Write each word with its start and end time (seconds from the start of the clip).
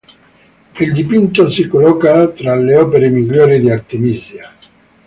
Il 0.79 0.93
dipinto 0.93 1.47
si 1.47 1.67
colloca 1.67 2.27
tra 2.29 2.55
le 2.55 2.75
opere 2.75 3.09
migliori 3.11 3.59
di 3.59 3.69
Artemisia. 3.69 4.51